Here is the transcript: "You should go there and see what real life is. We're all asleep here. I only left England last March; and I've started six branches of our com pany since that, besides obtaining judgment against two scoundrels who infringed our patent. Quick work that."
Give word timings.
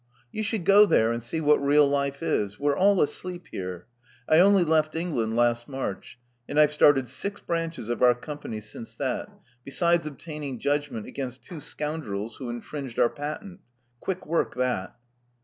"You 0.31 0.41
should 0.41 0.65
go 0.65 0.87
there 0.87 1.11
and 1.11 1.21
see 1.21 1.39
what 1.41 1.63
real 1.63 1.87
life 1.87 2.23
is. 2.23 2.59
We're 2.59 2.75
all 2.75 3.03
asleep 3.03 3.45
here. 3.51 3.85
I 4.27 4.39
only 4.39 4.63
left 4.63 4.95
England 4.95 5.35
last 5.35 5.67
March; 5.67 6.17
and 6.49 6.59
I've 6.59 6.71
started 6.71 7.07
six 7.07 7.39
branches 7.39 7.87
of 7.87 8.01
our 8.01 8.15
com 8.15 8.39
pany 8.39 8.63
since 8.63 8.95
that, 8.95 9.29
besides 9.63 10.07
obtaining 10.07 10.57
judgment 10.57 11.05
against 11.05 11.43
two 11.43 11.59
scoundrels 11.61 12.37
who 12.37 12.49
infringed 12.49 12.97
our 12.97 13.11
patent. 13.11 13.59
Quick 13.99 14.25
work 14.25 14.55
that." 14.55 14.95